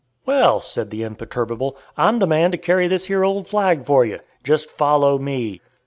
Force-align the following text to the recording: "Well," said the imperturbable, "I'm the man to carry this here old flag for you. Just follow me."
"Well," 0.25 0.61
said 0.61 0.89
the 0.89 1.03
imperturbable, 1.03 1.77
"I'm 1.95 2.17
the 2.17 2.25
man 2.25 2.51
to 2.53 2.57
carry 2.57 2.87
this 2.87 3.05
here 3.05 3.23
old 3.23 3.45
flag 3.45 3.85
for 3.85 4.03
you. 4.03 4.17
Just 4.43 4.71
follow 4.71 5.19
me." 5.19 5.61